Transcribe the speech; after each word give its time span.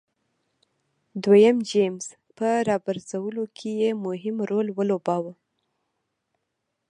دویم 1.23 1.57
جېمز 1.69 2.05
په 2.37 2.47
راپرځولو 2.69 3.43
کې 3.57 3.69
یې 3.81 3.91
مهم 4.05 4.35
رول 4.49 4.67
ولوباوه. 4.77 5.33